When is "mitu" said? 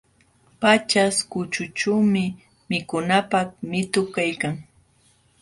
3.71-4.01